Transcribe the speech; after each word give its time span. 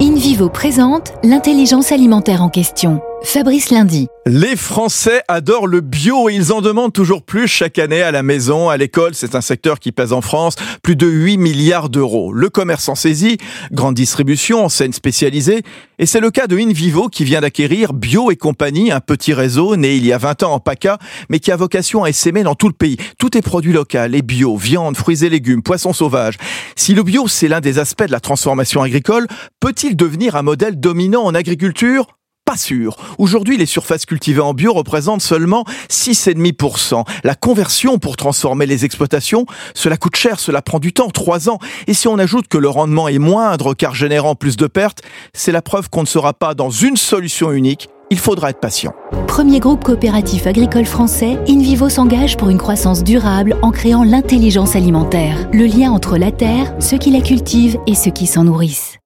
İn 0.00 0.15
InVivo 0.26 0.48
présente 0.48 1.12
l'intelligence 1.22 1.92
alimentaire 1.92 2.42
en 2.42 2.48
question. 2.48 3.00
Fabrice 3.22 3.70
Lundi. 3.70 4.08
Les 4.26 4.56
Français 4.56 5.22
adorent 5.28 5.66
le 5.66 5.80
bio 5.80 6.28
et 6.28 6.34
ils 6.34 6.52
en 6.52 6.60
demandent 6.60 6.92
toujours 6.92 7.22
plus 7.22 7.46
chaque 7.46 7.78
année 7.78 8.02
à 8.02 8.10
la 8.10 8.22
maison, 8.22 8.68
à 8.68 8.76
l'école. 8.76 9.14
C'est 9.14 9.34
un 9.34 9.40
secteur 9.40 9.78
qui 9.78 9.92
pèse 9.92 10.12
en 10.12 10.20
France 10.20 10.56
plus 10.82 10.96
de 10.96 11.06
8 11.06 11.38
milliards 11.38 11.88
d'euros. 11.88 12.32
Le 12.32 12.50
commerce 12.50 12.88
en 12.88 12.94
saisit, 12.94 13.38
grande 13.72 13.94
distribution, 13.94 14.64
enseigne 14.64 14.92
spécialisée. 14.92 15.62
Et 15.98 16.06
c'est 16.06 16.20
le 16.20 16.30
cas 16.30 16.46
de 16.46 16.56
InVivo 16.56 17.08
qui 17.08 17.24
vient 17.24 17.40
d'acquérir 17.40 17.92
Bio 17.92 18.30
et 18.30 18.36
compagnie, 18.36 18.92
un 18.92 19.00
petit 19.00 19.32
réseau 19.32 19.76
né 19.76 19.96
il 19.96 20.04
y 20.04 20.12
a 20.12 20.18
20 20.18 20.42
ans 20.42 20.52
en 20.52 20.60
PACA, 20.60 20.98
mais 21.30 21.38
qui 21.38 21.50
a 21.52 21.56
vocation 21.56 22.04
à 22.04 22.08
essaimer 22.08 22.42
dans 22.42 22.54
tout 22.54 22.68
le 22.68 22.74
pays. 22.74 22.96
Tout 23.18 23.36
est 23.36 23.42
produit 23.42 23.72
local 23.72 24.14
et 24.14 24.22
bio, 24.22 24.56
viande, 24.56 24.96
fruits 24.96 25.24
et 25.24 25.30
légumes, 25.30 25.62
poissons 25.62 25.92
sauvages. 25.92 26.36
Si 26.74 26.94
le 26.94 27.02
bio, 27.02 27.28
c'est 27.28 27.48
l'un 27.48 27.60
des 27.60 27.78
aspects 27.78 28.06
de 28.06 28.12
la 28.12 28.20
transformation 28.20 28.82
agricole, 28.82 29.26
peut-il 29.60 29.96
un 30.32 30.42
modèle 30.42 30.80
dominant 30.80 31.24
en 31.24 31.34
agriculture? 31.34 32.06
Pas 32.44 32.56
sûr. 32.56 32.96
Aujourd'hui, 33.18 33.56
les 33.56 33.66
surfaces 33.66 34.06
cultivées 34.06 34.40
en 34.40 34.54
bio 34.54 34.72
représentent 34.72 35.20
seulement 35.20 35.64
6,5%. 35.90 37.04
La 37.24 37.34
conversion 37.34 37.98
pour 37.98 38.16
transformer 38.16 38.66
les 38.66 38.84
exploitations, 38.84 39.46
cela 39.74 39.96
coûte 39.96 40.16
cher, 40.16 40.38
cela 40.38 40.62
prend 40.62 40.78
du 40.78 40.92
temps, 40.92 41.10
3 41.10 41.50
ans. 41.50 41.58
Et 41.86 41.94
si 41.94 42.08
on 42.08 42.18
ajoute 42.18 42.46
que 42.48 42.56
le 42.56 42.68
rendement 42.68 43.08
est 43.08 43.18
moindre 43.18 43.74
car 43.74 43.94
générant 43.94 44.36
plus 44.36 44.56
de 44.56 44.68
pertes, 44.68 45.02
c'est 45.32 45.52
la 45.52 45.60
preuve 45.60 45.90
qu'on 45.90 46.02
ne 46.02 46.06
sera 46.06 46.32
pas 46.32 46.54
dans 46.54 46.70
une 46.70 46.96
solution 46.96 47.52
unique. 47.52 47.88
Il 48.10 48.18
faudra 48.20 48.50
être 48.50 48.60
patient. 48.60 48.94
Premier 49.26 49.58
groupe 49.58 49.82
coopératif 49.82 50.46
agricole 50.46 50.86
français, 50.86 51.38
InVivo 51.48 51.88
s'engage 51.88 52.36
pour 52.36 52.48
une 52.50 52.58
croissance 52.58 53.02
durable 53.02 53.56
en 53.62 53.72
créant 53.72 54.04
l'intelligence 54.04 54.76
alimentaire, 54.76 55.48
le 55.52 55.66
lien 55.66 55.90
entre 55.90 56.16
la 56.16 56.30
terre, 56.30 56.72
ceux 56.78 56.98
qui 56.98 57.10
la 57.10 57.20
cultivent 57.20 57.78
et 57.88 57.96
ceux 57.96 58.12
qui 58.12 58.28
s'en 58.28 58.44
nourrissent. 58.44 58.98